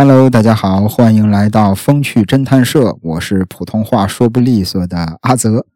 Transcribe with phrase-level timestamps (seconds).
[0.00, 5.66] Hello，大家好，欢迎来到风趣侦探社，我是普通话说不利索的阿泽。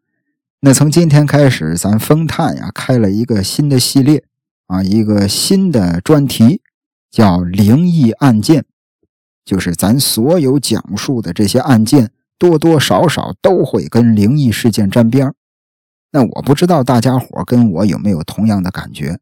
[0.61, 4.23] 那从今天开始，咱风探呀开了一个新的系列
[4.67, 6.61] 啊，一个新的专题，
[7.11, 8.63] 叫灵异案件，
[9.43, 12.09] 就是咱所有讲述的这些案件，
[12.39, 15.33] 多多少少都会跟灵异事件沾边
[16.13, 19.19] 那我不知道大家伙跟我有没有同样的感觉，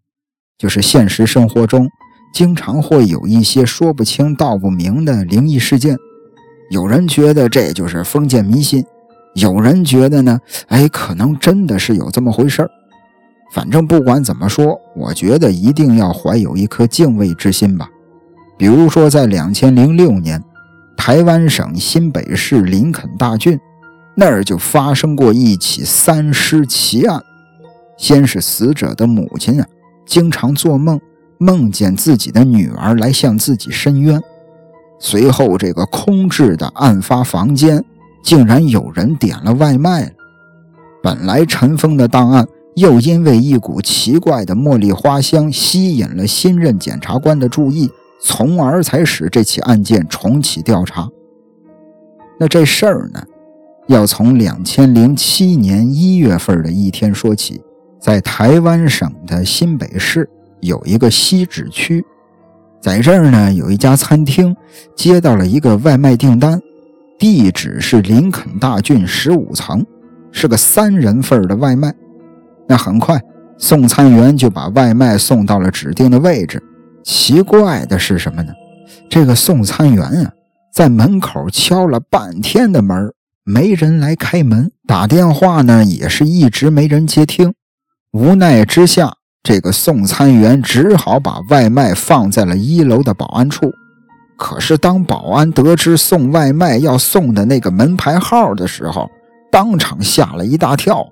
[0.60, 1.90] 就是现实生活中。
[2.34, 5.98] 经常会有一些说不清道不明的灵异事件，
[6.70, 8.86] 有人觉得这就是封建迷信，
[9.36, 12.68] 有人觉得呢，哎，可能真的是有这么回事。
[13.54, 17.90] 反正不管怎么说，我觉得一定要怀有一颗敬畏之心吧。
[18.58, 20.42] 比如说，在两千零六年，
[20.96, 23.60] 台湾省新北市林肯大郡
[24.16, 27.22] 那儿就发生过一起三尸奇案。
[27.98, 29.68] 先是死者的母亲啊，
[30.06, 30.98] 经常做梦。
[31.42, 34.22] 梦见自己的女儿来向自己申冤，
[35.00, 37.84] 随后这个空置的案发房间
[38.24, 40.12] 竟然有人点了外卖了。
[41.02, 47.90] 本来尘封的档案，又因为一股奇怪的茉莉花香吸引了新任检察官的注意，
[48.22, 51.10] 从而才使这起案件重启调查。
[52.40, 53.24] 那这事儿呢，
[53.88, 57.64] 要从两千零七年一月份的一天说起，
[58.00, 60.30] 在台湾省的新北市。
[60.62, 62.04] 有一个西址区，
[62.82, 64.56] 在这儿呢，有一家餐厅
[64.96, 66.60] 接到了一个外卖订单，
[67.20, 69.86] 地址是林肯大郡十五层，
[70.32, 71.94] 是个三人份的外卖。
[72.68, 73.22] 那很快，
[73.58, 76.62] 送餐员就把外卖送到了指定的位置。
[77.04, 78.54] 奇怪的是什么呢？
[79.10, 80.32] 这个送餐员啊，
[80.74, 83.12] 在门口敲了半天的门，
[83.44, 87.54] 没人来开门，打电话呢，也是一直没人接听。
[88.12, 89.14] 无奈之下。
[89.44, 93.74] 这个送餐员只好把外卖放在了一楼的保安处。
[94.38, 99.10] 可是，当保安得知送外卖要送的那个门牌号的时候，
[99.52, 101.08] 当场吓了一大跳。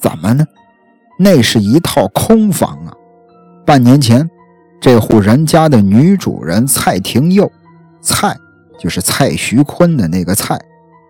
[0.00, 0.44] 怎么呢？
[1.18, 2.92] 那是一套空房啊！
[3.66, 4.28] 半年前，
[4.80, 7.50] 这户人家的女主人蔡廷佑，
[8.00, 8.36] 蔡
[8.78, 10.58] 就是蔡徐坤的那个蔡，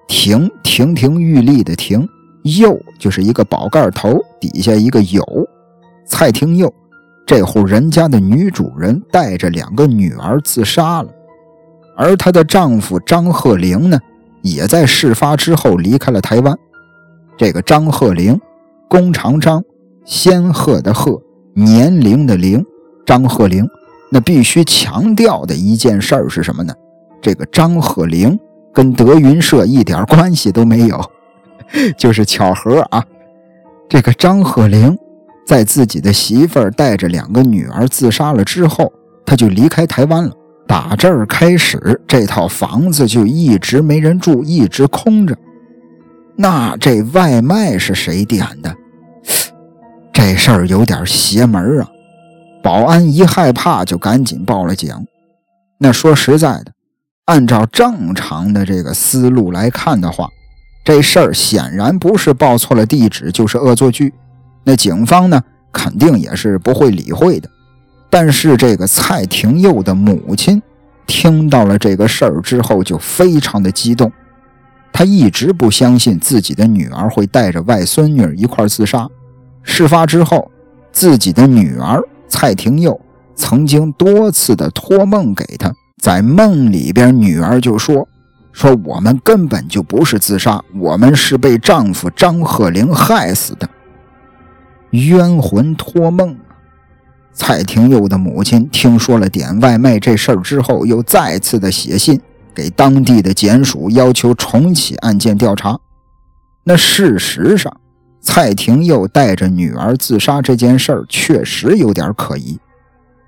[0.09, 2.07] 廷亭亭玉立的亭，
[2.43, 5.23] 佑就是一个宝盖头底下一个有。
[6.11, 6.71] 蔡廷佑
[7.25, 11.09] 这户人家的女主人带着两个女儿自杀了，
[11.97, 13.99] 而她的丈夫张鹤龄呢，
[14.43, 16.55] 也在事发之后离开了台湾。
[17.39, 18.39] 这个张鹤龄，
[18.89, 19.63] 弓长张，
[20.05, 21.23] 仙鹤的鹤，
[21.55, 22.63] 年龄的龄，
[23.07, 23.67] 张鹤龄。
[24.11, 26.75] 那必须强调的一件事儿是什么呢？
[27.23, 28.37] 这个张鹤龄
[28.75, 31.01] 跟德云社一点关系都没有，
[31.97, 33.05] 就是巧合啊。
[33.89, 34.99] 这个张鹤龄。
[35.51, 38.93] 在自己的媳妇带着两个女儿自杀了之后，
[39.27, 40.31] 他就离开台湾了。
[40.65, 45.37] 打这儿开始，这套房子就一直没人住，一直空着。
[46.37, 48.73] 那这外卖是谁点的？
[50.15, 51.89] 这事儿有点邪门啊！
[52.63, 54.95] 保安一害怕，就赶紧报了警。
[55.79, 56.71] 那说实在的，
[57.25, 60.29] 按照正常的这个思路来看的话，
[60.85, 64.15] 这事儿显然不是报错了地址，就是恶作剧。
[64.65, 67.49] 那警方呢，肯定也是不会理会的。
[68.09, 70.61] 但是这个蔡廷佑的母亲
[71.07, 74.11] 听到了这个事儿之后，就非常的激动。
[74.93, 79.09] 她一直不相信自己的女儿会带着外孙女一块自杀。
[79.63, 80.51] 事发之后，
[80.93, 83.01] 自己的女儿蔡廷佑
[83.37, 85.73] 曾经多次的托梦给她，
[86.03, 88.07] 在梦里边，女儿就说
[88.53, 93.69] ：“说我们根本就不是自杀，我们是被丈夫张鹤龄害死的。”
[94.91, 96.37] 冤魂托梦！
[97.33, 102.21] 蔡廷佑的母亲听说了点外卖这事儿之后，又再次的写信
[102.53, 105.79] 给当地的检署，要求重启案件调查。
[106.65, 107.75] 那事实上，
[108.21, 112.59] 蔡廷佑带着女儿自杀这件事儿确实有点可疑。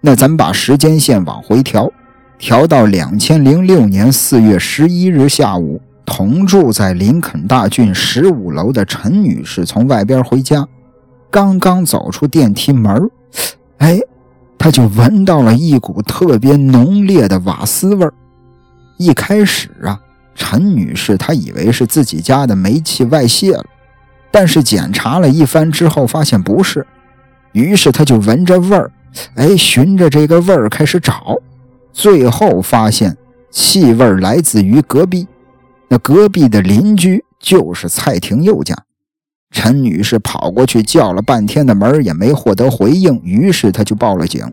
[0.01, 1.91] 那咱把时间线往回调，
[2.39, 10.67] 调到两千零六年四月十一日下午，同住在林肯大郡十五楼的陈女士从外边回家。
[11.33, 13.11] 刚刚走出电梯门
[13.79, 13.99] 哎，
[14.59, 18.13] 他就闻到了一股特别浓烈的瓦斯味儿。
[18.99, 19.99] 一开始啊，
[20.35, 23.65] 陈女士她以为是自己家的煤气外泄了，
[24.31, 26.87] 但是检查了一番之后发现不是，
[27.53, 28.93] 于是她就闻着味儿，
[29.35, 31.39] 哎，循着这个味儿开始找，
[31.95, 33.17] 最后发现
[33.51, 35.27] 气味来自于隔壁，
[35.89, 38.77] 那隔壁的邻居就是蔡廷佑家。
[39.53, 44.45] 陈女士跑过去叫了半天的门也没获得回应，于是她就报了警。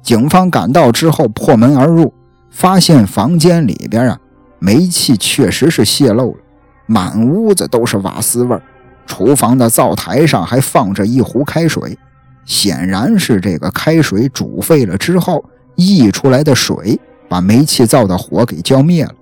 [0.00, 2.14] 警方赶到之后破门而入，
[2.50, 4.18] 发现房间里边啊，
[4.60, 6.38] 煤气确实是泄漏了，
[6.86, 8.62] 满屋子都是瓦斯味儿。
[9.06, 11.98] 厨房的灶台上还放着一壶开水，
[12.44, 15.44] 显然是这个开水煮沸了之后
[15.74, 16.98] 溢出来的水，
[17.28, 19.12] 把煤气灶的火给浇灭了，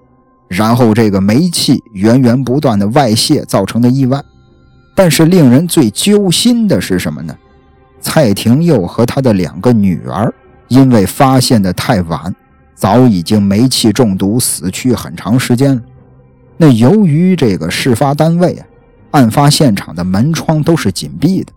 [0.48, 4.22] 然后这个煤气源源不断的外泄造成的意外。
[4.96, 7.36] 但是令人最揪心的是什么呢？
[8.00, 10.32] 蔡廷佑和他的两个女儿，
[10.68, 12.34] 因为发现的太晚，
[12.74, 15.82] 早已经煤气中毒死去很长时间了。
[16.56, 18.66] 那由于这个事发单位啊，
[19.10, 21.52] 案发现场的门窗都是紧闭的，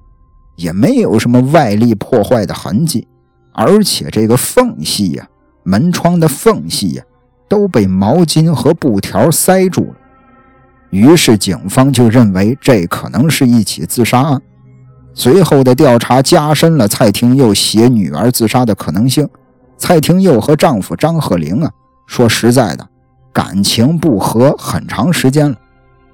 [0.58, 3.08] 也没有什么外力破坏的痕迹，
[3.54, 5.26] 而且这个缝隙呀，
[5.64, 7.04] 门窗的缝隙呀，
[7.48, 9.96] 都被毛巾和布条塞住了。
[10.92, 14.42] 于是，警方就认为这可能是一起自杀案。
[15.14, 19.28] 随后的调查加深了蔡廷佑携女儿自杀的可能性。
[19.78, 21.72] 蔡廷佑和丈夫张鹤龄啊，
[22.08, 22.88] 说实在的，
[23.32, 25.56] 感情不和很长时间了。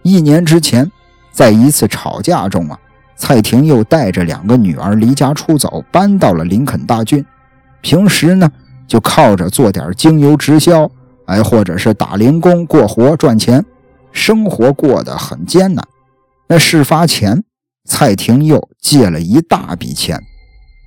[0.03, 0.91] 一年之前，
[1.31, 2.77] 在一次吵架中啊，
[3.15, 7.25] 蔡廷佑带着两个女儿离家出走，搬到了林肯大郡。
[7.81, 8.49] 平时呢，
[8.87, 10.89] 就靠着做点精油直销，
[11.25, 13.63] 哎，或者是打零工过活赚钱。
[14.15, 15.85] 生活过得很艰难。
[16.47, 17.43] 那事发前，
[17.83, 20.19] 蔡廷佑借了一大笔钱，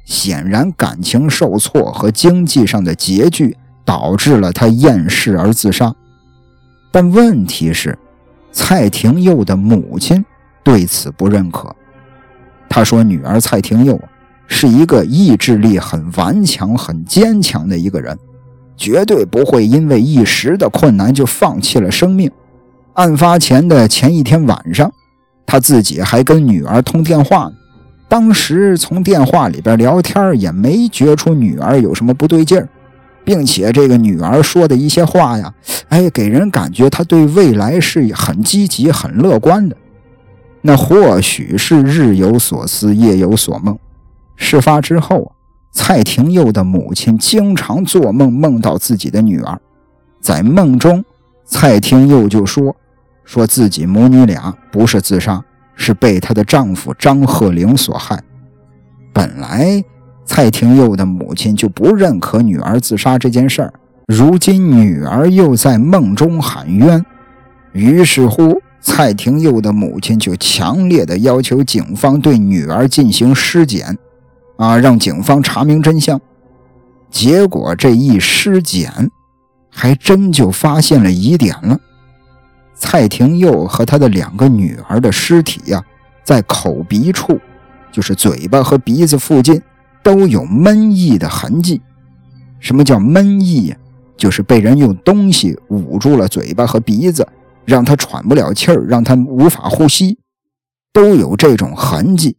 [0.07, 3.55] 显然感情受挫和经济上的拮据
[3.85, 5.95] 导致了他厌世而自杀。
[6.91, 7.97] 但问题是，
[8.51, 10.25] 蔡廷佑的母亲
[10.65, 11.73] 对此不认可。
[12.67, 14.01] 他说：“女儿蔡廷佑
[14.47, 18.19] 是一个意志力很顽强、很坚强的一个人，
[18.75, 22.31] 绝对不会因为一时的困难就放弃了生命。”
[22.99, 24.93] 案发前的前一天晚上，
[25.47, 27.53] 他自己还跟女儿通电话呢。
[28.09, 32.69] 当时从电话里边聊天，也没觉出女儿有什么不对劲儿，
[33.25, 35.55] 并且这个女儿说的一些话呀，
[35.91, 39.77] 哎，给人感觉她对未来是很积极、很乐观的。
[40.61, 43.79] 那或许是日有所思，夜有所梦。
[44.35, 45.31] 事发之后，
[45.71, 49.57] 蔡廷佑的母亲经常做梦，梦到自己的女儿，
[50.21, 51.05] 在梦中，
[51.45, 52.75] 蔡廷佑就说。
[53.29, 55.45] 说自己母女俩不是自杀，
[55.75, 58.19] 是被她的丈夫张鹤龄所害。
[59.13, 59.85] 本来
[60.25, 63.75] 蔡廷佑的母亲就不认可女儿自杀这件事儿，
[64.07, 67.05] 如今女儿又在梦中喊冤，
[67.73, 73.95] 于是乎蔡廷佑的母亲就强烈的要求警方对女儿进行尸检，
[74.57, 76.19] 啊，让警方查明真相。
[77.11, 79.11] 结果这一尸检，
[79.69, 81.79] 还真就发现了疑点了。
[82.79, 85.85] 蔡廷佑和他的两个女儿的尸体呀，
[86.25, 87.39] 在口鼻处，
[87.91, 89.61] 就是嘴巴和鼻子附近，
[90.03, 91.81] 都有闷翳的痕迹。
[92.61, 93.77] 什么叫闷翳呀？
[94.17, 97.27] 就是被人用东西捂住了嘴巴和鼻子，
[97.65, 100.19] 让他喘不了气儿，让他无法呼吸，
[100.93, 102.37] 都有这种痕迹。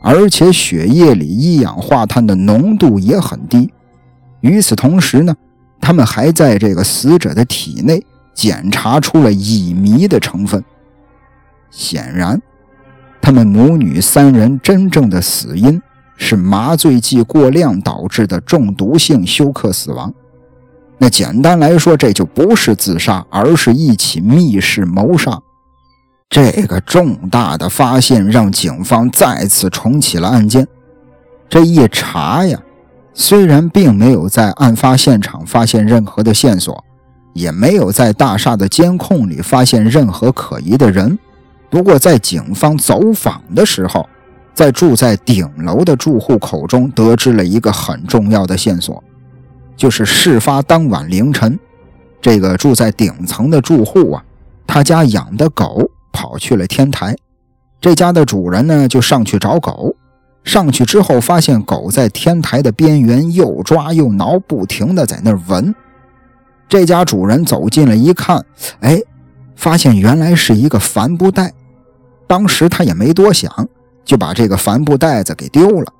[0.00, 3.72] 而且血液里一氧化碳的浓度也很低。
[4.42, 5.34] 与此同时呢，
[5.80, 8.04] 他们还在这个死者的体内。
[8.38, 10.62] 检查出了乙醚的成分，
[11.72, 12.40] 显然，
[13.20, 15.82] 他们母女三人真正的死因
[16.16, 20.14] 是麻醉剂过量导致的中毒性休克死亡。
[20.98, 25.40] 那简单来说，这就不是自杀，而是一起密室谋杀。
[26.30, 30.64] 这个重大的发现让警方再次重启了案件。
[31.48, 32.60] 这一查呀，
[33.12, 36.84] 虽然并没有在案发现场发现任何的线索。
[37.38, 41.18] 也没有在大厦的监控里发现任何可疑的人。
[41.70, 44.08] 不过，在警方走访的时候，
[44.54, 49.02] 在住在顶楼的住户口中得知了一个很重要的线索，
[49.76, 51.58] 就是事发当晚凌晨，
[52.20, 54.24] 这个住在顶层的住户啊，
[54.66, 57.14] 他家养的狗跑去了天台，
[57.80, 59.94] 这家的主人呢就上去找狗，
[60.42, 65.74] 上去之后发现狗在天台的边缘又抓又挠，不停的在那闻。
[66.68, 68.44] 这家主人走近了一看，
[68.80, 69.00] 哎，
[69.56, 71.52] 发现原来是一个帆布袋。
[72.26, 73.50] 当时他也没多想，
[74.04, 75.92] 就把这个帆布袋子给丢了。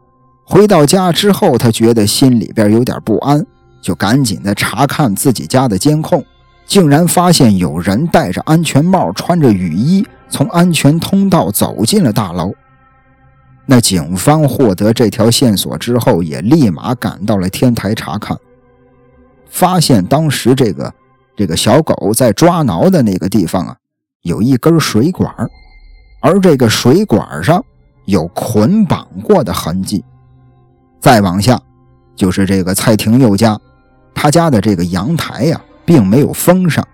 [0.45, 3.45] 回到家之后，他觉得心里边有点不安，
[3.81, 6.23] 就赶紧的查看自己家的监控，
[6.67, 12.53] 竟然发现有人戴着安全帽、穿着雨衣，从安全通道走进了大楼。
[13.65, 18.37] 那警方获得这条线索之后，也立马赶到了天台查看。
[19.49, 20.93] 发现当时这个
[21.37, 23.76] 这个小狗在抓挠的那个地方啊，
[24.23, 25.33] 有一根水管，
[26.21, 27.64] 而这个水管上
[28.07, 30.05] 有捆绑过的痕迹。
[31.00, 31.61] 再往下，
[32.17, 33.59] 就是这个蔡廷佑家，
[34.14, 36.87] 他家的这个阳台呀，并没有封上。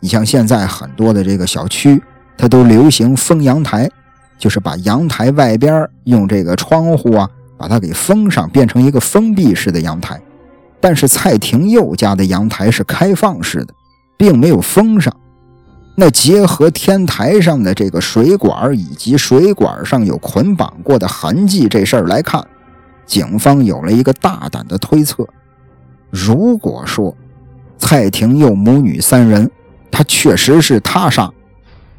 [0.00, 2.02] 你像现在很多的这个小区，
[2.36, 3.88] 它都流行封阳台，
[4.38, 10.20] 就是把阳台外边用这个窗户啊，把它给封上，变成一个封闭式的阳台。
[10.80, 13.74] 但是蔡廷佑家的阳台是开放式的，
[14.16, 15.14] 并没有封上。
[15.96, 22.46] 那结合天台上的这个水管以及水管上有捆绑过的痕迹这事儿来看，
[23.06, 25.26] 警方有了一个大胆的推测：
[26.10, 27.16] 如果说
[27.78, 29.50] 蔡廷佑母女三人，
[29.90, 31.32] 他确实是他杀，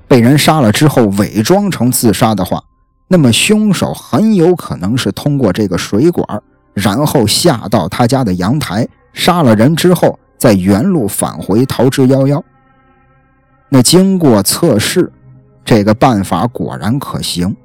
[0.07, 2.63] 被人杀了之后伪装成自杀的话，
[3.07, 6.43] 那么凶手很有可能是通过这个水管，
[6.77, 12.39] 然后下到他家的阳台，杀了人之后，再原路返回逃之夭夭。
[13.69, 15.11] 那经过测试，
[15.65, 17.55] 这个办法果然可行。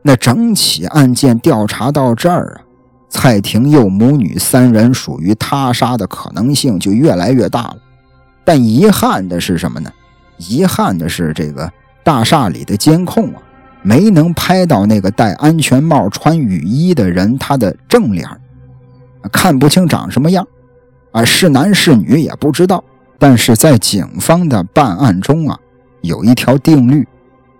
[0.00, 2.64] 那整起案件调查到这儿啊，
[3.10, 7.76] 蔡廷佑母女三人属于他杀的可能性就越来越大了。
[8.44, 9.92] 但遗憾的是什么呢？
[10.38, 11.70] 遗憾的是这个
[12.02, 13.42] 大厦里的监控啊，
[13.86, 18.28] 没能拍到那个戴安全帽、穿雨衣的人他的正脸，
[19.30, 20.44] 看不清长什么样，
[21.12, 22.82] 啊，是男是女也不知道。
[23.16, 25.56] 但是在警方的办案中啊，
[26.00, 27.06] 有一条定律，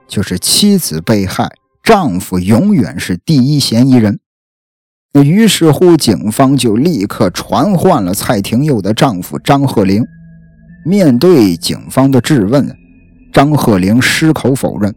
[0.08, 1.48] 就是妻子被害，
[1.80, 4.18] 丈夫永远是第一嫌疑人。
[5.12, 10.04] 那于是乎，警方就立刻传唤了蔡廷佑的丈夫张鹤龄。
[10.84, 12.76] 面对警方的质问，
[13.32, 14.92] 张鹤龄矢口否认。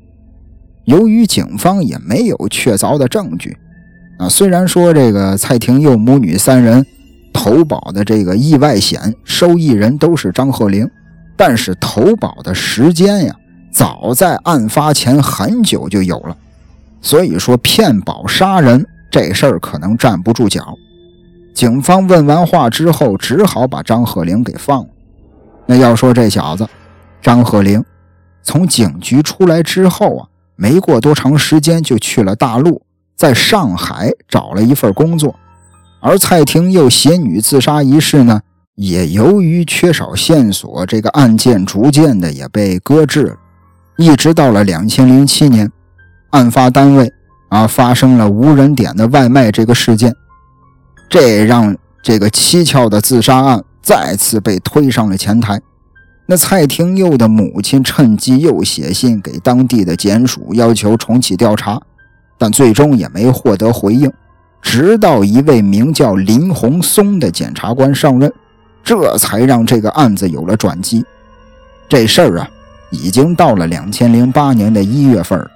[0.89, 3.55] 由于警方也没有确凿的证据，
[4.17, 6.85] 啊，虽然说这个蔡廷佑母女三人。
[7.31, 10.89] 投保的这个意外险受益人都是张鹤龄，
[11.37, 13.35] 但是投保的时间呀，
[13.71, 16.35] 早在案发前很久就有了，
[17.01, 20.73] 所以说骗保杀人这事儿可能站不住脚。
[21.53, 24.89] 警方问完话之后，只好把张鹤龄给放了。
[25.67, 26.67] 那要说这小子
[27.21, 27.81] 张鹤龄，
[28.41, 30.27] 从警局出来之后啊，
[30.61, 32.81] 没过多长时间就去了大陆，
[33.15, 35.33] 在上海找了一份工作。
[36.01, 38.41] 而蔡廷佑携女自杀一事呢，
[38.75, 43.35] 也由于缺少线索，这个案件逐渐的也被搁置了。
[43.97, 45.71] 一直到了两千零七年，
[46.31, 47.09] 案发单位
[47.47, 50.13] 啊发生了无人点的外卖这个事件，
[51.09, 51.73] 这让
[52.03, 55.61] 这个蹊跷的自杀案再次被推上了前台。
[56.31, 61.81] 那蔡廷佑的母亲趁机又写信给当地的检署，要求重启调查，
[62.37, 64.13] 但最终也没获得回应。
[64.61, 68.31] 直到一位名叫林红松的检察官上任，
[68.83, 71.03] 这才让这个案子有了转机。
[71.87, 72.47] 这事儿啊，
[72.91, 75.49] 已经到了两千零八年的一月份。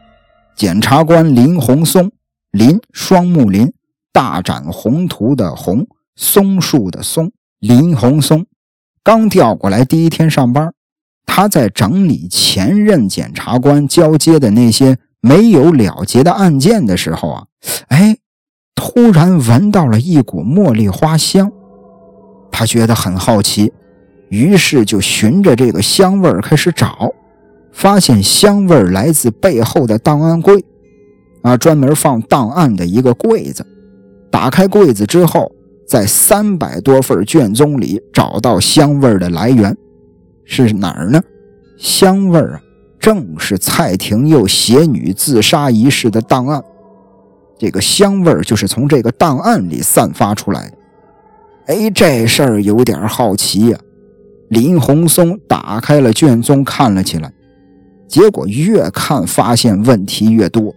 [0.56, 2.12] 检察官林红松，
[2.50, 3.72] 林双木林，
[4.12, 8.44] 大展宏图的宏，松树的松，林红松
[9.04, 10.74] 刚调过来第一天上班，
[11.26, 17.44] 他在整理前任检察官交接的那些没有了结的案件的时候啊，
[17.88, 18.18] 哎。
[18.76, 21.52] 突然闻到了一股茉莉花香，
[22.52, 23.72] 他觉得很好奇，
[24.30, 27.14] 于是就循着这个香味开始找，
[27.72, 30.66] 发现香味来自背后的档案柜，
[31.44, 33.64] 啊，专门放档案的一个柜子。
[34.32, 35.52] 打开柜子之后，
[35.86, 39.76] 在三百多份卷宗里找到香味的来源，
[40.46, 41.22] 是哪儿呢？
[41.78, 42.62] 香味啊，
[43.00, 46.64] 正是蔡廷佑携女自杀一事的档案。
[47.58, 50.78] 这个香味就是从这个档案里散发出来的。
[51.68, 53.78] 哎，这事儿有点好奇呀。
[54.50, 57.32] 林红松打开了卷宗看了起来，
[58.08, 60.74] 结果越看发现问题越多，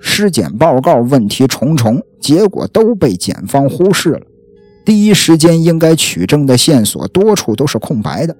[0.00, 4.20] 尸检报告问题重重，结果都被检方忽视了。
[4.84, 8.34] 第一时间应该取证的线索多处都是空白的，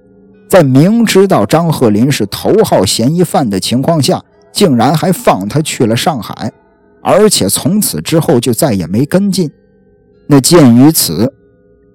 [0.47, 6.51] 在明知道张鹤林是头号嫌疑犯的情况下，竟然还放他去了上海。
[7.03, 9.49] 而且从此之后就再也没跟进。
[10.27, 11.33] 那鉴于此，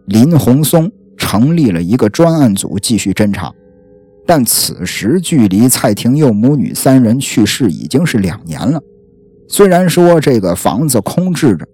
[0.07, 3.53] 林红松成立了一个专案组继续侦查。
[4.27, 8.81] 但此时距离蔡廷佑母女三人去世已经是两年了。
[9.49, 11.65] 虽然说这个房子空置着，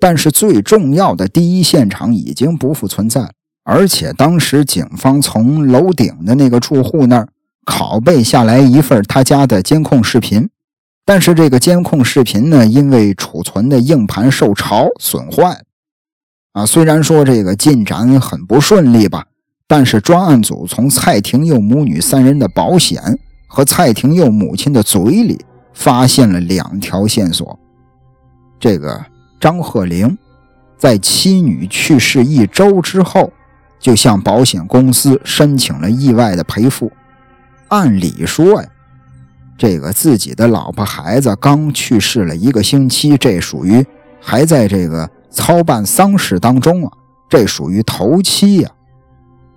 [0.00, 3.30] 但是最重要的第一现场已经不复存在。
[3.64, 7.28] 而且当时警方从楼顶的那个住户那儿
[7.66, 10.48] 拷贝下来一份他家的监控视频。
[11.04, 15.62] 但是这个监控视频呢，因为储存的硬盘受潮损坏，
[16.52, 19.24] 啊，虽然说这个进展很不顺利吧，
[19.66, 25.38] 但是专案组从蔡廷佑母女三人的保险和蔡廷佑母亲的嘴里
[25.72, 27.58] 发现了两条线索。
[28.60, 29.02] 这个
[29.40, 30.16] 张鹤龄
[30.76, 33.32] 在妻女去世一周之后，
[33.78, 36.90] 就向保险公司申请了意外的赔付。
[37.68, 38.68] 按理说呀，
[39.56, 43.84] 这个自己的老婆孩子刚去世了一个星期，这属于
[44.20, 46.92] 还在这个操办丧事当中啊，
[47.28, 48.70] 这属于头七呀。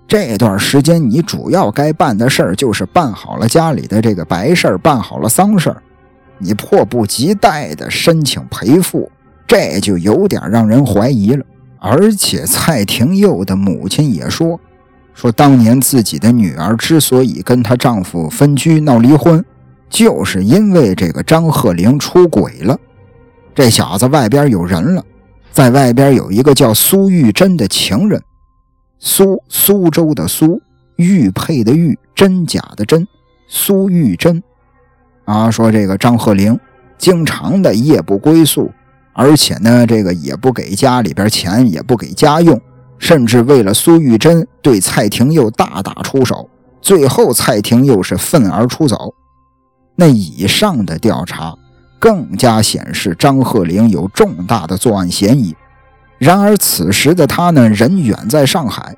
[0.08, 5.82] 这段时间你主要该办的事儿就是办好了家里的这个白事儿，办好了丧事儿，
[6.38, 9.10] 你迫不及待的申请赔付，
[9.51, 11.46] 这就有点让人怀疑了。
[11.77, 14.58] 而且蔡廷佑的母亲也说。
[15.13, 19.43] 说当年自己的女儿之所以跟她丈夫分居闹离婚，
[19.89, 22.79] 就是因为这个张鹤龄出轨了。
[23.53, 25.03] 这小子外边有人了，
[25.51, 28.24] 在外边有一个叫苏玉珍的情人。
[29.00, 30.62] 苏苏州的苏，
[30.96, 33.05] 玉佩的玉，真假的真，
[33.50, 34.41] 苏玉珍。
[35.25, 36.58] 啊，说这个张鹤龄
[36.98, 38.72] 经常的夜不归宿，
[39.22, 42.60] 而且呢，这个也不给家里边钱，也不给家用。
[42.98, 46.50] 甚至为了苏玉珍，对蔡廷佑大打出手，
[46.82, 49.13] 最后蔡廷佑是愤而出走。
[49.96, 51.54] 那以上的调查
[52.00, 55.56] 更加显示张鹤龄有重大的作案嫌疑。
[56.18, 58.96] 然而此时的他呢，人远在上海。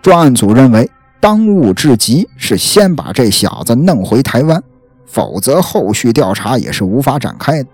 [0.00, 4.62] 专案组认为，当务之急是先把这小子弄回台湾，
[5.06, 7.68] 否则后续调查也是无法展开的。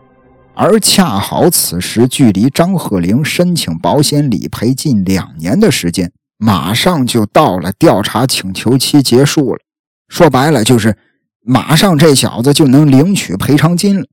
[0.54, 9.60] 而恰好此时距离张鹤龄申请保险理赔近两年的时间，马上就到了调查请求期结束了。
[10.08, 10.98] 说白了就是
[11.42, 14.06] 马上这小子就能领取赔偿金了。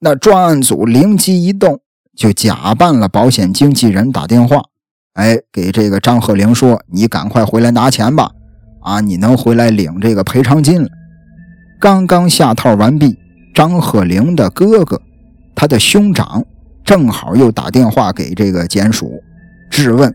[0.00, 1.80] 那专案组灵机一动，
[2.16, 4.62] 就假扮了保险经纪人打电话，
[5.12, 8.30] 哎，给这个张鹤龄说：“你赶快回来拿钱吧，
[8.80, 10.88] 啊，你能回来领这个赔偿金了。”
[11.78, 13.18] 刚刚下套完毕，
[13.54, 15.00] 张鹤龄的哥哥。
[15.56, 16.44] 他的兄长
[16.84, 19.20] 正好又打电话给这个检署
[19.68, 20.14] 质问，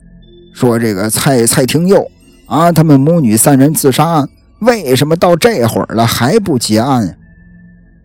[0.54, 2.10] 说：“这个蔡蔡廷佑
[2.46, 7.18] 啊，他们母女三人自杀案为什么到这会儿了还不结案？”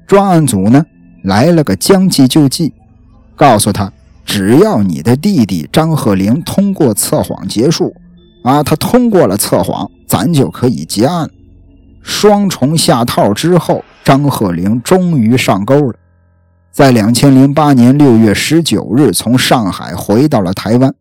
[0.09, 0.85] 专案组呢
[1.23, 2.73] 来了个将计就计，
[3.37, 3.93] 告诉他
[4.25, 7.95] ：“只要你的弟弟张鹤龄通过测谎结束，
[8.43, 11.29] 啊，他通过了测谎，咱就可以结案。”
[12.03, 15.95] 双重下套之后，张鹤龄终于上钩了。
[16.77, 20.95] 在两千零八年六月十九日，从上海回到了台湾。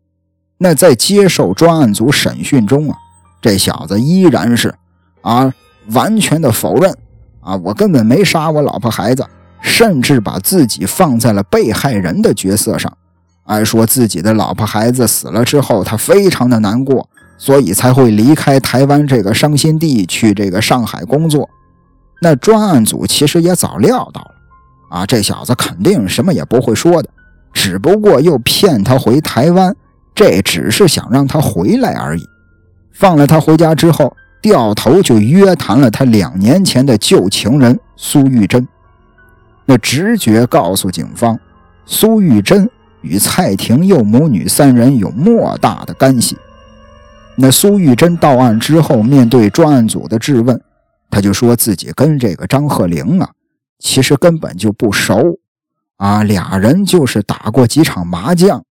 [0.56, 2.96] 那在接受专案组审讯中啊，
[3.42, 4.74] 这小子依然是
[5.20, 5.52] 啊，
[5.90, 6.96] 完全的否认
[7.40, 9.22] 啊，我根本没杀我老婆孩子，
[9.60, 12.90] 甚至把自己放在了被害人的角色上，
[13.44, 21.46] 还，说自己的老婆孩子死了之后，他非常的难过，所以才会离开台湾这个伤心地，去这个上海工作。
[22.22, 24.35] 那专案组其实也早料到了。
[24.88, 27.08] 啊，这小子肯定什么也不会说的，
[27.52, 29.74] 只不过又骗他回台湾，
[30.14, 32.22] 这只是想让他回来而已。
[32.92, 38.66] 放了他回家之后，掉头就约谈了他两年前的旧情人苏玉珍。
[39.64, 41.38] 那直觉告诉警方，
[41.84, 42.70] 苏玉珍
[43.02, 46.38] 与蔡廷佑母女三人有莫大的干系。
[47.34, 50.58] 那苏玉珍到案之后，面对专案组的质问，
[51.10, 53.28] 他就说自己跟这个张鹤龄啊。
[53.78, 55.38] 其实根本就不熟，
[55.96, 58.64] 啊，俩人就是打过几场麻将，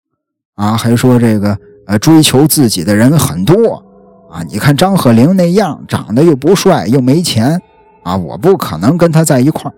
[0.56, 3.84] 啊，还说这个呃追求自己的人很多，
[4.32, 7.62] 啊，你看张鹤龄那样，长得又不帅又没钱，
[8.04, 9.72] 啊，我不可能跟他在一块。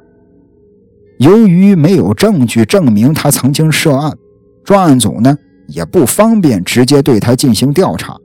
[1.20, 4.18] 由于没有证据证明他曾经涉案，
[4.64, 5.38] 专案组呢
[5.68, 8.16] 也不方便直接对他进行调查，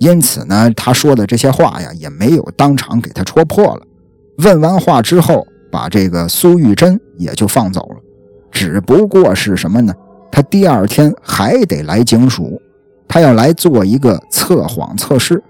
[0.00, 3.82] 因此呢，他说的这些话呀也没有当场给他戳破了。
[4.38, 5.46] 问完话之后。
[5.70, 7.96] 把这个苏玉珍也就放走了，
[8.50, 9.94] 只不过是什么呢？
[10.30, 12.60] 他第二天还得来警署，
[13.08, 15.42] 他要来做一个测谎测试。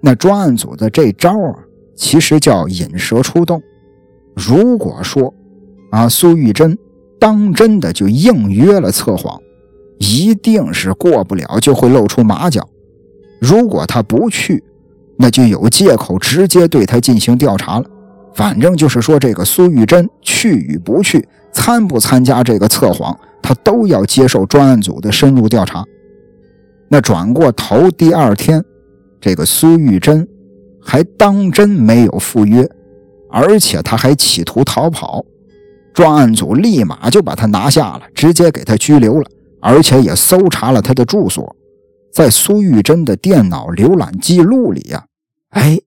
[0.00, 1.54] 那专案组的这招啊，
[1.94, 3.62] 其实叫引蛇出洞。
[4.34, 5.32] 如果说
[5.90, 6.76] 啊，苏玉珍
[7.18, 9.40] 当真的就应约了测谎，
[9.98, 12.68] 一定是过不了就会露出马脚。
[13.40, 14.62] 如果他不去，
[15.16, 17.86] 那就有借口直接对他进行调查了。
[18.36, 25.82] 反正就是说，这个苏玉珍去与不去，参不参加这个测谎，他都要接受专案组的深入调查。
[26.86, 28.62] 那转过头，第二天，
[29.22, 30.28] 这个苏玉珍
[30.82, 32.68] 还当真没有赴约，
[33.30, 35.24] 而且他还企图逃跑，
[35.94, 39.26] 专案组立马就把他拿下了，直接给他拘留了，
[39.62, 41.56] 而且也搜查了他的住所，
[42.12, 45.06] 在苏玉珍的电脑浏览记录里呀，
[45.52, 45.80] 哎。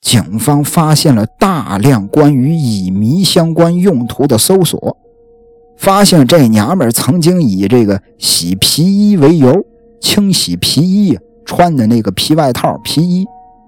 [0.00, 4.96] 警方发现了大量关于乙醚相关用途的搜索，
[5.76, 9.64] 发现这娘们曾经以这个洗皮衣为由，
[10.00, 13.26] 清洗皮衣穿的那个皮外套、皮衣，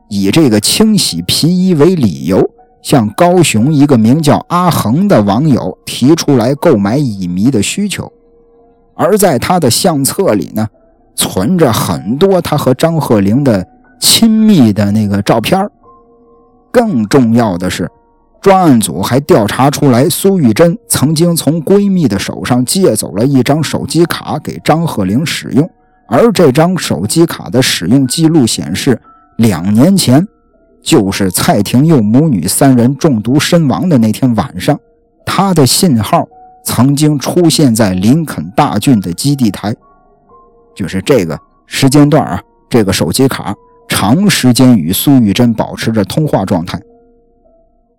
[0.08, 2.48] 以这个清洗皮衣为理由，
[2.82, 8.10] 向高雄一个名叫阿恒的网友提出来购买乙醚的需求。
[8.94, 10.68] 而在他的相册里呢，
[11.16, 13.66] 存着很多他和张鹤龄的
[14.00, 15.68] 亲密的那个照片
[16.70, 17.90] 更重要的是。
[18.40, 25.68] 专案组还调查出来，苏玉珍曾经从闺蜜的手上借走了一张手机卡给张鹤龄使用，
[26.06, 28.98] 而这张手机卡的使用记录显示，
[29.38, 30.24] 两年前，
[30.80, 34.78] 就是蔡廷佑母女三人中毒身亡的那天晚上，
[35.26, 36.24] 她的信号
[36.64, 39.74] 曾经出现在林肯大郡的基地台，
[40.76, 43.52] 就是这个时间段啊，这个手机卡
[44.00, 46.80] 长时间与苏玉珍保持着通话状态。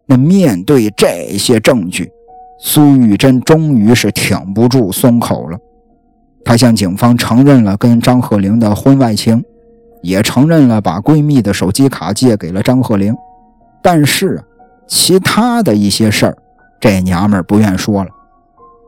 [0.06, 2.10] 那面对这些证据，
[2.58, 5.60] 苏玉珍终于是挺不住松口了。
[6.46, 9.44] 她向警方承认了跟张鹤龄的婚外情，
[10.02, 13.14] 也承认了把闺蜜的手机卡借给了张鹤龄。
[13.82, 14.42] 但是，
[14.88, 16.38] 其他的一些事儿，
[16.80, 18.10] 这娘们儿不愿说了。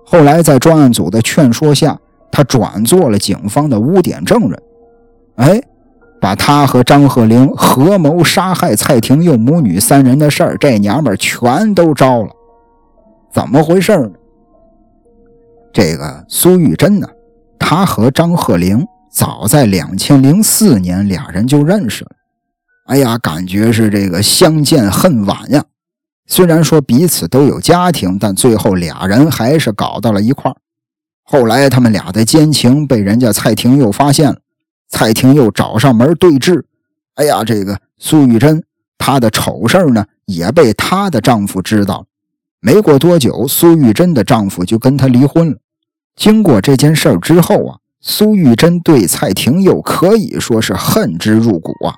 [0.06, 2.00] 后来在专案组的劝说下，
[2.32, 4.64] 她转做了警方的污点证人。
[5.36, 5.62] 哎。
[6.22, 12.30] 把他和张鹤龄合谋杀害蔡廷佑母女三人的事儿，这娘们全都招了。
[13.34, 14.14] 怎么回事？
[15.74, 17.08] 这个苏玉珍呢，
[17.58, 22.12] 她和张鹤龄早在两千零四年俩人就认识了。
[22.86, 25.64] 哎呀，感觉是这个相见恨晚呀。
[26.28, 30.56] 虽然说彼此都有家庭，但最后俩人还是搞到了一块儿。
[31.24, 34.36] 后来他们俩的奸情被人家蔡廷佑发现了。
[34.92, 36.66] 蔡廷佑找上门对质，
[37.16, 38.64] 哎呀，这个苏玉珍
[38.98, 42.06] 她的丑事呢也被她的丈夫知道了。
[42.60, 45.58] 没过多久，苏玉珍的丈夫就跟她离婚了。
[46.16, 51.96] 经过这件事之后啊，苏玉珍对蔡廷佑可以说是恨之入骨啊。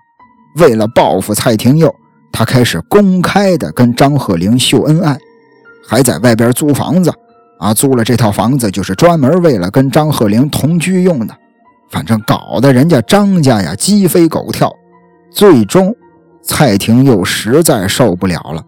[0.61, 1.93] 为了报复蔡廷佑，
[2.31, 5.17] 她开始公开的跟张鹤龄秀恩爱，
[5.85, 7.11] 还在外边租房子
[7.59, 11.35] 啊，租了这套房子就是专门为了跟张鹤龄同居用的。
[11.93, 14.73] 反正搞得人家张家呀鸡飞狗跳，
[15.31, 15.95] 最终
[16.41, 18.65] 蔡廷佑实在受不了了，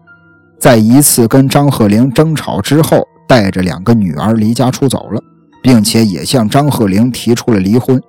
[0.60, 5.20] 在一次跟张鹤龄争吵之后，带着两个女儿离家出走了，
[5.60, 8.00] 并且也向张鹤龄提出了离婚。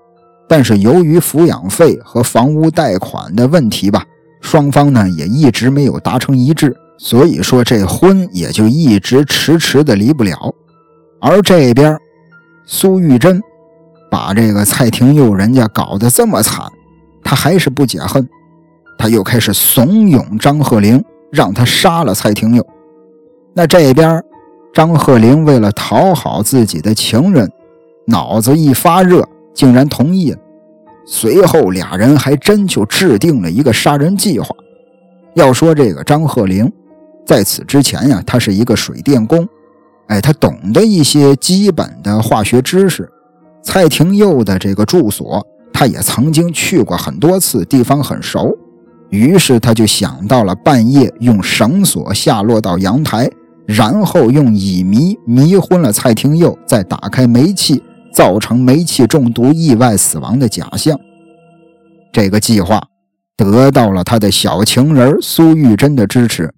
[0.47, 4.06] 但是由于抚养费和房屋贷款的问题吧，
[4.41, 10.53] 双方呢也一直没有达成一致，所以说这婚也就一直迟迟的离不了。
[11.19, 11.97] 而这边
[12.67, 13.41] 苏玉珍。
[14.10, 16.65] 把这个蔡廷佑人家搞得这么惨，
[17.24, 18.28] 他还是不解恨，
[18.98, 22.65] 他又开始怂恿张鹤龄让他杀了蔡廷佑。
[23.54, 24.24] 那这边
[24.74, 27.52] 张鹤龄为了讨好自己的情人，
[28.06, 30.38] 脑子一发热，竟然同意了。
[31.06, 34.56] 随后俩人还真就制定了一个杀人计划。
[35.36, 36.72] 要说这个张鹤龄，
[37.26, 39.48] 在此之前呀，他是一个水电工，
[40.08, 43.10] 哎，他懂得一些基本的化学知识。
[43.67, 48.58] 蔡廷佑的这个住所，他也曾经去过很多次，地方很熟。
[49.10, 53.30] 于是他就想到了半夜用绳索下落到阳台，
[53.65, 60.97] 然后用乙醚迷昏了蔡廷佑，再打开煤气，造成煤气中毒意外死亡的假象。
[62.13, 62.82] 这个计划
[63.36, 66.49] 得到了他的小情人苏玉珍的支持。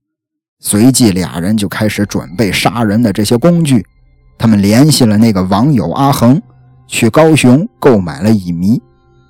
[0.59, 3.83] 随即，俩人就开始准备杀人的这些工具。
[4.37, 6.39] 他们联系了那个网友阿恒。
[6.89, 8.82] 去高雄购买了乙醚，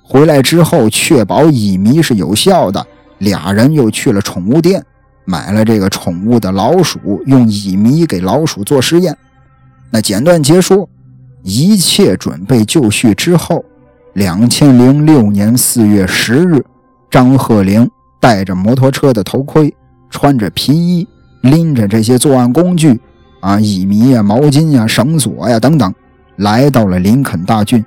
[0.02, 2.84] 回来之后确保乙醚是有效的，
[3.18, 4.82] 俩人又去了宠物店
[5.26, 9.14] 买了这个宠物的老鼠，用乙醚给老鼠做实验。
[9.90, 10.88] 那简短结束，
[11.42, 13.62] 一切准备就绪之后，
[14.14, 16.64] 两千零六年四月十日，
[17.10, 19.72] 张鹤龄戴着摩托车的头盔，
[20.08, 21.06] 穿着皮衣，
[21.42, 22.98] 拎着这些作案工具
[23.40, 25.94] 啊，乙醚呀、毛巾呀、绳索呀等等。
[26.40, 27.84] 来到了林肯大郡，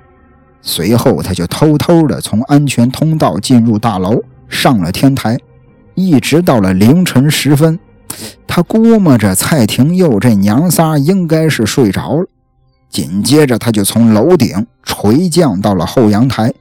[0.62, 5.40] 随后他就偷偷的从安全通道进入大楼，上了天台，
[5.96, 7.80] 一直到了凌晨时分，
[8.46, 12.26] 他估摸着蔡廷佑这娘仨应该是睡着了，
[12.92, 16.54] 紧接着他就从楼顶垂降到了后阳台。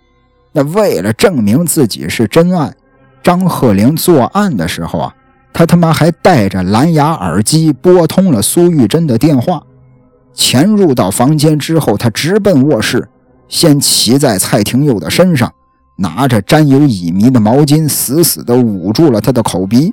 [0.53, 2.73] 那为了证明自己是真爱，
[3.23, 5.15] 张鹤龄作案的时候啊，
[5.53, 9.63] 他他妈还带着蓝牙耳机拨通了苏玉珍的电话。
[10.35, 13.09] 潜入到房间之后，他直奔卧室，
[13.49, 15.53] 先骑在蔡廷佑的身上，
[15.97, 19.93] 拿着沾有乙醚的毛巾，死死地捂住了他的口鼻。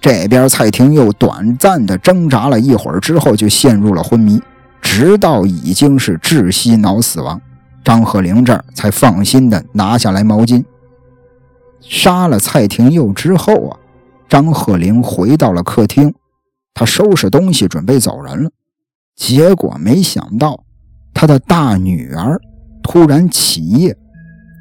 [0.00, 4.40] 这边蔡廷佑短暂地挣扎了一会儿之后，就陷入了昏迷，
[4.80, 7.40] 直到已经是窒息脑死亡。
[7.82, 10.62] 张鹤龄这儿才放心地拿下来毛巾。
[11.80, 13.76] 杀了蔡廷佑之后啊，
[14.28, 16.14] 张鹤龄回到了客厅，
[16.74, 18.50] 他收拾东西准备走人了，
[19.20, 20.64] 结果没想到
[21.12, 22.40] 他的大女儿
[22.82, 23.94] 突然起夜，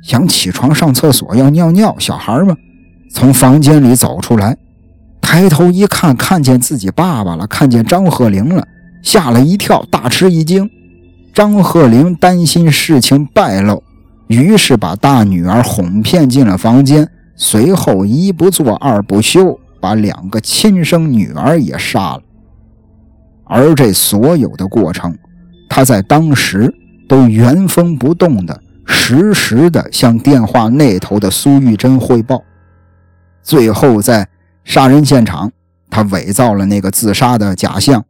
[0.04, 2.54] 想起床上厕所要尿尿，小孩嘛，
[3.10, 4.58] 从房间里走出来，
[5.22, 8.67] 抬头一看，看见自己爸爸了，看见张鹤龄了，
[9.02, 10.69] 吓了一跳，大吃一惊。
[11.34, 13.82] 张鹤龄担心事情败露。
[14.28, 22.22] 于是把大女儿哄骗进了房间，随后一不做二不休，把两个亲生女儿也杀了。
[23.50, 25.14] 而这所有的过程，
[25.68, 26.74] 他在当时
[27.08, 32.42] 都原封不动的、实时的向电话那头的苏玉珍汇报。
[33.42, 34.28] 最后在
[34.64, 35.52] 杀人现场，
[35.90, 38.06] 他伪造了那个自杀的假象，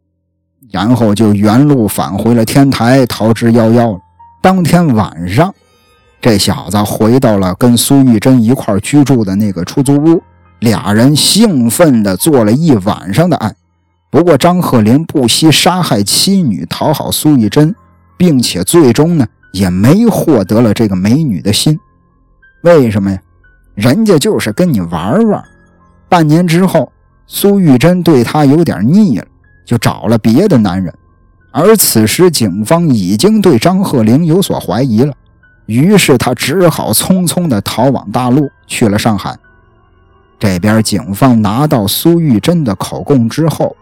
[0.69, 3.99] 然后就原路返回了天台，逃之夭夭了。
[4.43, 5.52] 当天晚上。
[6.21, 10.21] 这小子回到了跟苏玉珍一块居住的那个出租屋，
[10.60, 13.56] 俩人兴奋地做了一晚上的爱。
[14.11, 17.75] 不过张鹤龄不惜杀害妻女讨好苏玉珍，
[18.17, 21.79] 并且最终呢也没获得了这个美女的心。
[22.63, 23.19] 为什么呀？
[23.75, 25.43] 人家就是跟你玩玩。
[26.09, 26.91] 半年之后，
[27.27, 29.25] 苏玉珍对他有点腻了，
[29.63, 30.93] 就找了别的男人。
[31.51, 35.13] 而此时警方已经对张鹤龄有所怀疑了。
[35.67, 39.37] 于是他只好匆匆地逃往大陆，去了上海。
[40.39, 43.75] 这边警方拿到苏玉珍的口供之后，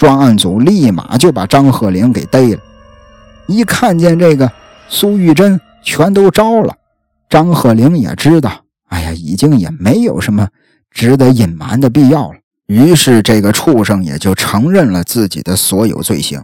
[0.00, 2.58] 专案组立马就把张鹤龄给逮了。
[3.46, 4.50] 一看见这个
[4.88, 6.74] 苏玉珍全都招了，
[7.28, 8.50] 张鹤龄也知道，
[8.88, 10.48] 哎呀，已经也没有什么
[10.90, 12.38] 值得隐瞒的必要了。
[12.64, 16.40] 于是这个畜生也就承认了自己的所有罪行。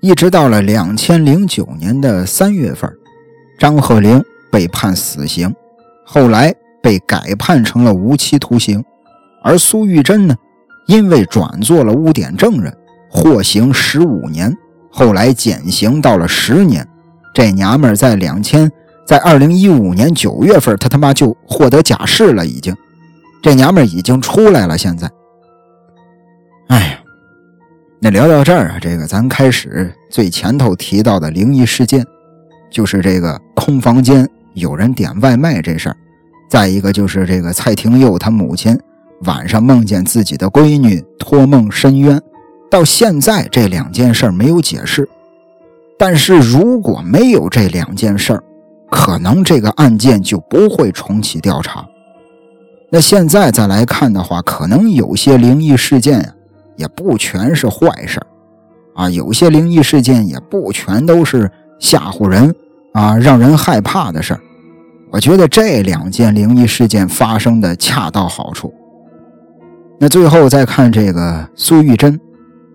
[0.00, 2.90] 一直到了两千零九年的三月份。
[3.58, 5.54] 张鹤龄被判死刑，
[6.06, 8.82] 后来被改判成了无期徒刑，
[9.44, 10.34] 而苏玉珍呢，
[10.86, 12.74] 因为转做了污点证人，
[13.08, 14.56] 获刑十五年，
[14.90, 16.86] 后来减刑到了十年。
[17.34, 18.70] 这娘们儿在两千，
[19.06, 22.76] 在二零一五年九月份，她他妈就获得假释了，已经，
[23.42, 24.76] 这娘们儿已经出来了。
[24.76, 25.10] 现在，
[26.68, 26.98] 哎呀，
[28.00, 32.04] 那聊到这儿啊，这个咱开始最前头提到的灵异事件。
[32.70, 35.96] 就是这个空房间有人点外卖这事儿，
[36.48, 38.74] 再一个就是这个蔡廷佑他母亲
[39.24, 42.20] 晚上梦见自己的闺女托梦深渊，
[42.70, 45.08] 到现在这两件事没有解释。
[45.98, 48.42] 但是如果没有这两件事儿，
[48.90, 51.86] 可能这个案件就不会重启调查。
[52.90, 56.34] 那现在再来看的话，可能有些灵异事件，
[56.76, 58.20] 也不全是坏事
[58.94, 62.54] 啊，有些灵异事件也不全都是吓唬人。
[62.92, 64.40] 啊，让人害怕的事儿，
[65.10, 68.70] 我觉得这两件灵异事件发生的恰到好处。
[70.02, 72.18] 那最后再看这个苏玉珍，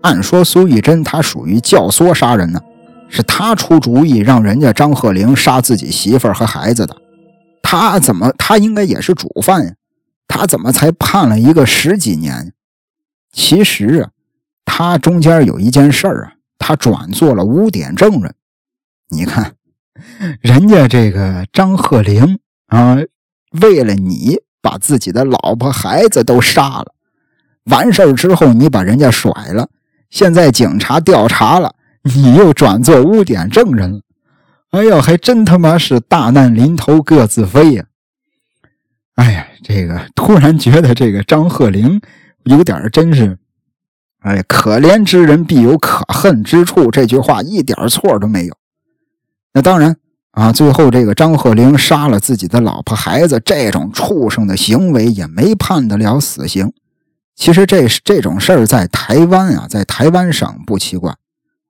[0.00, 2.58] 按说苏玉珍她属于教唆杀人呢，
[3.10, 6.96] 是他出主意让人家张鹤龄杀自己媳妇儿和孩子的，
[7.62, 9.74] 他怎么他应该也是主犯呀？
[10.26, 12.54] 他怎么才判了一个十几年？
[13.30, 14.10] 其实啊，
[14.64, 18.34] 他中间有一件事儿啊，他转做了污点证人，
[19.10, 19.52] 你看。
[20.40, 22.38] 人家这个张鹤龄
[22.68, 22.96] 啊，
[23.60, 26.94] 为了你把自己的老婆孩子都杀了，
[27.68, 29.68] 完事儿之后你把人家甩了，
[30.10, 34.00] 现在警察调查了，你又转做污点证人了。
[34.70, 37.84] 哎呦，还真他妈是大难临头各自飞呀！
[39.14, 42.00] 哎呀，这个突然觉得这个张鹤龄
[42.44, 43.38] 有点真是，
[44.20, 48.54] 哎，可怜之人必有可恨之处，这句话一点错都没有。
[49.54, 49.96] 那当然
[50.32, 56.72] 啊，最后这个张鹤龄杀了自己的老婆孩子，这种畜生的行为也没判得了死刑。
[57.38, 61.14] 其实这这种事儿在台湾啊，在台湾省不奇怪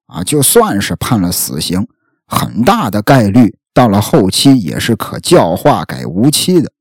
[0.06, 1.86] 啊，就算是判了死刑，
[2.26, 6.72] 很大的概率到了后期也是可教化改无期的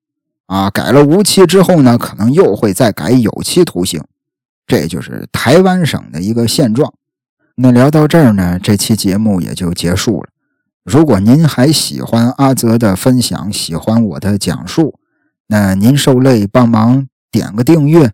[0.46, 0.70] 啊。
[0.70, 4.02] 改了无期之后呢，可能又会再改有期徒刑，
[4.66, 6.94] 这就是台湾省的一个现状。
[7.56, 10.30] 那聊到这儿呢，这期节目也就结束了。
[10.86, 14.98] 如果您还喜欢阿泽的分享，喜欢我的讲述，
[15.48, 18.14] 那您受累帮忙点个订阅，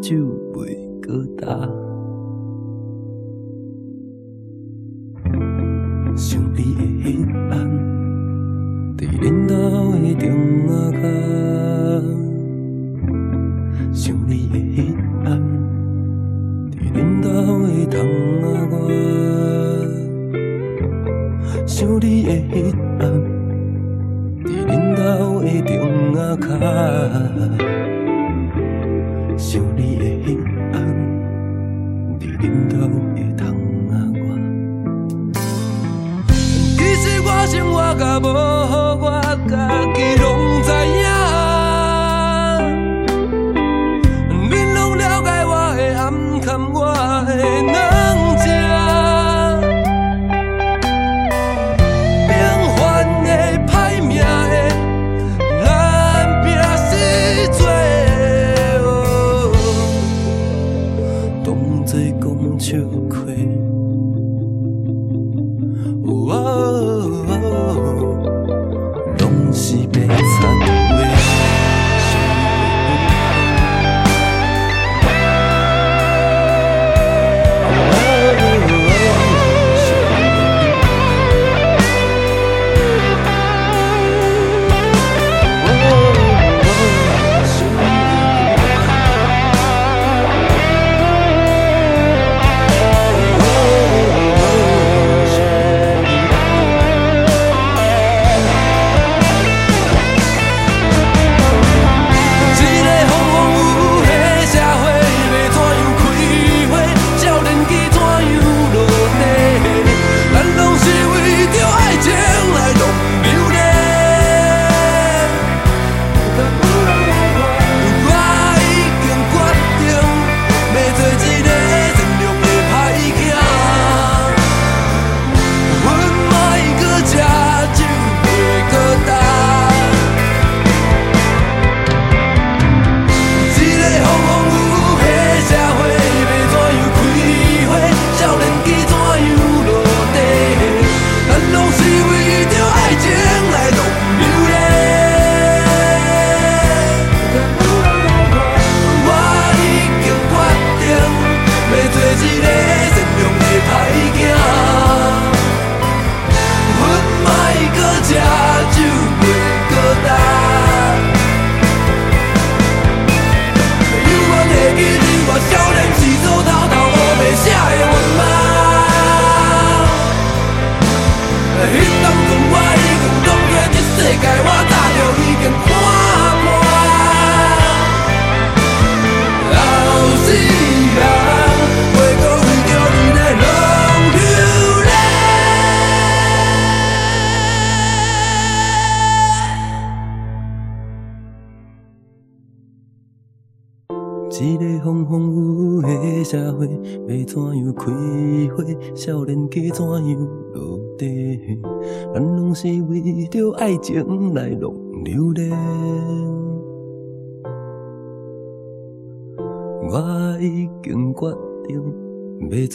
[0.00, 0.14] 酒
[0.54, 1.46] 袂搁干。
[6.16, 7.04] 想你的彼
[7.50, 7.54] 暗，
[8.96, 9.54] 伫恁兜
[9.92, 10.24] 的中
[10.68, 11.04] 仔脚。
[13.92, 14.76] 想你的彼
[15.24, 15.26] 暗，
[16.70, 17.26] 伫恁兜
[17.66, 17.94] 的窗
[18.42, 18.74] 仔外。
[21.66, 22.54] 想你的彼
[23.00, 23.04] 暗。
[25.46, 26.48] 的中仔脚，
[32.36, 32.76] 暗，伫恁兜
[33.14, 33.44] 的窗
[33.88, 34.24] 仔外。
[36.76, 38.24] 其实我生活甲无
[38.66, 39.04] 好，我
[39.48, 39.52] 家
[39.94, 40.24] 己拢
[40.62, 40.68] 知
[41.00, 41.05] 影。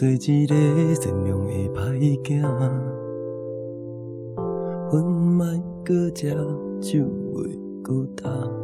[0.02, 0.56] 做一个
[0.96, 2.34] 善良的歹仔。
[4.94, 5.46] 烟莫
[5.86, 6.34] 搁食，
[6.82, 8.61] 酒袂搁干。